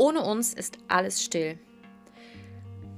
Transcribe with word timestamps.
Ohne 0.00 0.22
uns 0.22 0.54
ist 0.54 0.78
alles 0.88 1.22
still. 1.22 1.58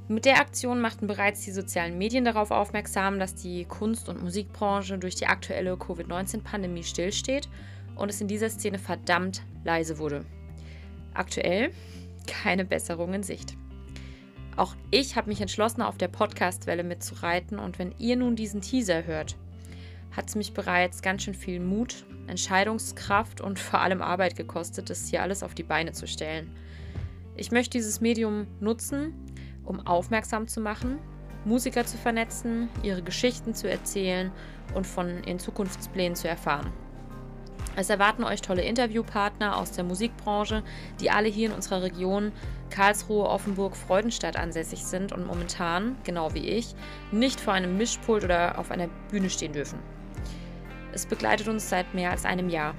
Mit 0.07 0.25
der 0.25 0.39
Aktion 0.39 0.81
machten 0.81 1.09
bereits 1.09 1.45
die 1.45 1.51
sozialen 1.51 1.99
Medien 1.99 2.25
darauf 2.25 2.53
aufmerksam, 2.53 3.19
dass 3.19 3.35
die 3.35 3.65
Kunst- 3.65 4.09
und 4.09 4.23
Musikbranche 4.23 4.99
durch 4.99 5.17
die 5.17 5.27
aktuelle 5.27 5.77
Covid-19-Pandemie 5.77 6.85
stillsteht 6.85 7.49
und 7.97 8.09
es 8.09 8.21
in 8.21 8.29
dieser 8.29 8.51
Szene 8.51 8.79
verdammt 8.79 9.43
leise 9.65 9.99
wurde. 9.99 10.25
Aktuell 11.13 11.73
keine 12.29 12.65
Besserung 12.65 13.15
in 13.15 13.25
Sicht. 13.25 13.57
Auch 14.57 14.77
ich 14.93 15.17
habe 15.17 15.29
mich 15.29 15.41
entschlossen, 15.41 15.83
auf 15.83 15.99
der 15.99 16.07
Podcast-Welle 16.07 16.85
mitzureiten 16.85 17.59
und 17.59 17.81
wenn 17.81 17.97
ihr 17.99 18.15
nun 18.15 18.37
diesen 18.37 18.61
Teaser 18.61 19.07
hört, 19.07 19.35
hat 20.13 20.29
es 20.29 20.37
mich 20.37 20.55
bereits 20.55 21.03
ganz 21.03 21.25
schön 21.25 21.35
viel 21.35 21.59
Mut, 21.59 22.05
Entscheidungskraft 22.29 23.41
und 23.41 23.59
vor 23.59 23.81
allem 23.81 24.03
Arbeit 24.03 24.37
gekostet, 24.37 24.89
das 24.89 25.09
hier 25.09 25.21
alles 25.23 25.43
auf 25.43 25.57
die 25.57 25.65
Beine 25.65 25.91
zu 25.91 26.07
stellen. 26.07 26.55
Ich 27.37 27.51
möchte 27.51 27.79
dieses 27.79 28.01
Medium 28.01 28.47
nutzen, 28.61 29.15
um 29.65 29.87
aufmerksam 29.87 30.49
zu 30.49 30.61
machen, 30.61 30.99
Musiker 31.45 31.85
zu 31.85 31.97
vernetzen, 31.97 32.69
ihre 32.83 33.03
Geschichten 33.03 33.55
zu 33.55 33.69
erzählen 33.69 34.31
und 34.75 34.87
von 34.87 35.25
ihren 35.25 35.39
Zukunftsplänen 35.39 36.15
zu 36.15 36.29
erfahren. 36.29 36.73
Es 37.75 37.89
erwarten 37.89 38.23
euch 38.23 38.43
tolle 38.43 38.63
Interviewpartner 38.63 39.57
aus 39.57 39.73
der 39.73 39.85
Musikbranche, 39.85 40.63
die 41.01 41.11
alle 41.11 41.29
hier 41.29 41.49
in 41.49 41.55
unserer 41.55 41.83
Region 41.83 42.33
Karlsruhe, 42.69 43.25
Offenburg, 43.25 43.77
Freudenstadt 43.77 44.37
ansässig 44.37 44.85
sind 44.85 45.13
und 45.13 45.27
momentan, 45.27 45.97
genau 46.05 46.35
wie 46.35 46.47
ich, 46.47 46.75
nicht 47.13 47.41
vor 47.41 47.55
einem 47.55 47.79
Mischpult 47.79 48.25
oder 48.25 48.59
auf 48.59 48.71
einer 48.71 48.89
Bühne 49.11 49.31
stehen 49.31 49.53
dürfen. 49.53 49.79
Es 50.93 51.07
begleitet 51.07 51.49
uns 51.49 51.71
seit 51.71 51.95
mehr 51.95 52.11
als 52.11 52.27
einem 52.27 52.51
Jahr. 52.51 52.75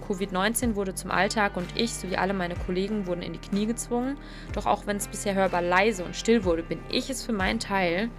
Covid-19 0.00 0.74
wurde 0.74 0.94
zum 0.94 1.10
Alltag 1.10 1.56
und 1.56 1.66
ich 1.76 1.94
sowie 1.94 2.16
alle 2.16 2.34
meine 2.34 2.54
Kollegen 2.54 3.06
wurden 3.06 3.22
in 3.22 3.32
die 3.32 3.38
Knie 3.38 3.66
gezwungen. 3.66 4.18
Doch 4.52 4.66
auch 4.66 4.86
wenn 4.86 4.96
es 4.96 5.08
bisher 5.08 5.34
hörbar 5.34 5.62
leise 5.62 6.04
und 6.04 6.16
still 6.16 6.44
wurde, 6.44 6.62
bin 6.62 6.80
ich 6.90 7.10
es 7.10 7.24
für 7.24 7.32
meinen 7.32 7.60
Teil 7.60 8.10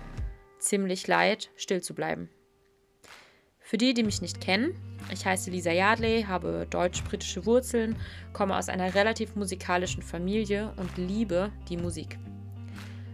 ziemlich 0.59 1.07
leid, 1.07 1.49
still 1.55 1.81
zu 1.81 1.93
bleiben. 1.93 2.29
Für 3.59 3.77
die, 3.77 3.93
die 3.93 4.03
mich 4.03 4.21
nicht 4.21 4.41
kennen, 4.41 4.75
ich 5.11 5.25
heiße 5.25 5.49
Lisa 5.49 5.71
Yardley, 5.71 6.23
habe 6.27 6.67
deutsch-britische 6.69 7.45
Wurzeln, 7.45 7.95
komme 8.33 8.57
aus 8.57 8.69
einer 8.69 8.93
relativ 8.95 9.35
musikalischen 9.35 10.03
Familie 10.03 10.73
und 10.77 10.97
liebe 10.97 11.51
die 11.69 11.77
Musik. 11.77 12.17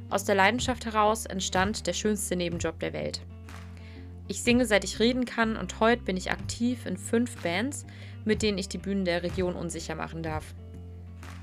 Aus 0.09 0.23
der 0.23 0.35
Leidenschaft 0.35 0.85
heraus 0.85 1.25
entstand 1.25 1.85
der 1.85 1.93
schönste 1.93 2.35
Nebenjob 2.35 2.79
der 2.79 2.93
Welt. 2.93 3.21
Ich 4.29 4.43
singe 4.43 4.65
seit 4.65 4.83
ich 4.83 4.99
reden 4.99 5.23
kann 5.23 5.55
und 5.55 5.79
heute 5.79 6.03
bin 6.03 6.17
ich 6.17 6.31
aktiv 6.31 6.85
in 6.85 6.97
fünf 6.97 7.41
Bands, 7.41 7.85
mit 8.25 8.41
denen 8.41 8.57
ich 8.57 8.67
die 8.67 8.77
Bühnen 8.77 9.05
der 9.05 9.23
Region 9.23 9.55
unsicher 9.55 9.95
machen 9.95 10.21
darf. 10.21 10.53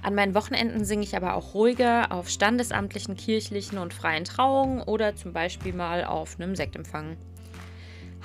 An 0.02 0.14
meinen 0.14 0.34
Wochenenden 0.34 0.84
singe 0.84 1.02
ich 1.02 1.16
aber 1.16 1.34
auch 1.34 1.55
ruhiger 1.55 2.12
auf 2.12 2.28
standesamtlichen, 2.28 3.16
kirchlichen 3.16 3.78
und 3.78 3.94
freien 3.94 4.24
Trauungen 4.24 4.82
oder 4.82 5.16
zum 5.16 5.32
Beispiel 5.32 5.72
mal 5.72 6.05
auf 6.05 6.38
einem 6.38 6.55
Sektempfang. 6.55 7.16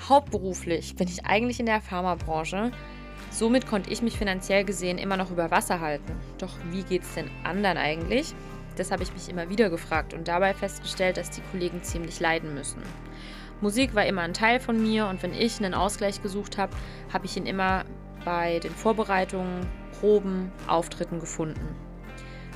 Hauptberuflich 0.06 0.94
bin 0.94 1.08
ich 1.08 1.24
eigentlich 1.24 1.58
in 1.58 1.64
der 1.64 1.80
Pharmabranche. 1.80 2.70
Somit 3.30 3.66
konnte 3.66 3.90
ich 3.90 4.02
mich 4.02 4.18
finanziell 4.18 4.64
gesehen 4.64 4.98
immer 4.98 5.16
noch 5.16 5.30
über 5.30 5.50
Wasser 5.50 5.80
halten. 5.80 6.12
Doch 6.36 6.54
wie 6.70 6.82
geht 6.82 7.02
es 7.02 7.14
denn 7.14 7.30
anderen 7.44 7.78
eigentlich? 7.78 8.34
Das 8.76 8.90
habe 8.90 9.02
ich 9.02 9.12
mich 9.14 9.30
immer 9.30 9.48
wieder 9.48 9.70
gefragt 9.70 10.12
und 10.12 10.28
dabei 10.28 10.52
festgestellt, 10.52 11.16
dass 11.16 11.30
die 11.30 11.42
Kollegen 11.50 11.82
ziemlich 11.82 12.20
leiden 12.20 12.54
müssen. 12.54 12.82
Musik 13.60 13.94
war 13.94 14.06
immer 14.06 14.22
ein 14.22 14.32
Teil 14.32 14.58
von 14.58 14.80
mir 14.80 15.06
und 15.06 15.22
wenn 15.22 15.34
ich 15.34 15.58
einen 15.58 15.74
Ausgleich 15.74 16.22
gesucht 16.22 16.56
habe, 16.56 16.74
habe 17.12 17.26
ich 17.26 17.36
ihn 17.36 17.44
immer 17.44 17.84
bei 18.24 18.58
den 18.58 18.70
Vorbereitungen, 18.70 19.66
Proben, 20.00 20.50
Auftritten 20.66 21.20
gefunden. 21.20 21.76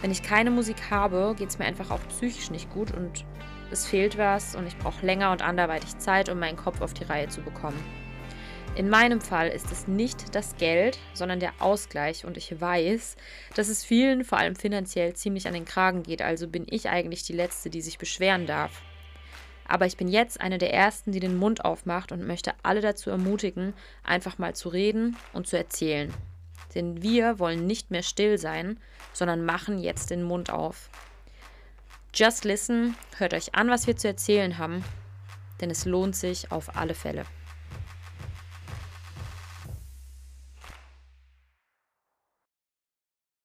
Wenn 0.00 0.10
ich 0.10 0.22
keine 0.22 0.50
Musik 0.50 0.90
habe, 0.90 1.34
geht 1.36 1.50
es 1.50 1.58
mir 1.58 1.66
einfach 1.66 1.90
auch 1.90 2.00
psychisch 2.08 2.50
nicht 2.50 2.70
gut 2.70 2.90
und 2.90 3.24
es 3.70 3.86
fehlt 3.86 4.16
was 4.16 4.54
und 4.54 4.66
ich 4.66 4.78
brauche 4.78 5.04
länger 5.04 5.30
und 5.30 5.42
anderweitig 5.42 5.98
Zeit, 5.98 6.30
um 6.30 6.38
meinen 6.38 6.56
Kopf 6.56 6.80
auf 6.80 6.94
die 6.94 7.04
Reihe 7.04 7.28
zu 7.28 7.42
bekommen. 7.42 7.82
In 8.74 8.88
meinem 8.88 9.20
Fall 9.20 9.48
ist 9.48 9.70
es 9.70 9.86
nicht 9.86 10.34
das 10.34 10.56
Geld, 10.56 10.98
sondern 11.12 11.38
der 11.38 11.52
Ausgleich 11.60 12.24
und 12.24 12.36
ich 12.36 12.60
weiß, 12.60 13.16
dass 13.54 13.68
es 13.68 13.84
vielen, 13.84 14.24
vor 14.24 14.38
allem 14.38 14.56
finanziell, 14.56 15.14
ziemlich 15.14 15.46
an 15.46 15.54
den 15.54 15.64
Kragen 15.64 16.02
geht, 16.02 16.22
also 16.22 16.48
bin 16.48 16.66
ich 16.68 16.88
eigentlich 16.88 17.24
die 17.24 17.34
Letzte, 17.34 17.68
die 17.68 17.82
sich 17.82 17.98
beschweren 17.98 18.46
darf. 18.46 18.82
Aber 19.66 19.86
ich 19.86 19.96
bin 19.96 20.08
jetzt 20.08 20.40
eine 20.40 20.58
der 20.58 20.72
Ersten, 20.72 21.12
die 21.12 21.20
den 21.20 21.36
Mund 21.36 21.64
aufmacht 21.64 22.12
und 22.12 22.26
möchte 22.26 22.52
alle 22.62 22.80
dazu 22.80 23.10
ermutigen, 23.10 23.74
einfach 24.02 24.38
mal 24.38 24.54
zu 24.54 24.68
reden 24.68 25.16
und 25.32 25.46
zu 25.46 25.56
erzählen. 25.56 26.12
Denn 26.74 27.02
wir 27.02 27.38
wollen 27.38 27.66
nicht 27.66 27.90
mehr 27.90 28.02
still 28.02 28.38
sein, 28.38 28.78
sondern 29.12 29.44
machen 29.44 29.78
jetzt 29.78 30.10
den 30.10 30.22
Mund 30.22 30.50
auf. 30.50 30.90
Just 32.14 32.44
listen, 32.44 32.96
hört 33.16 33.34
euch 33.34 33.54
an, 33.54 33.70
was 33.70 33.86
wir 33.86 33.96
zu 33.96 34.08
erzählen 34.08 34.58
haben, 34.58 34.84
denn 35.60 35.70
es 35.70 35.84
lohnt 35.84 36.14
sich 36.14 36.52
auf 36.52 36.76
alle 36.76 36.94
Fälle. 36.94 37.24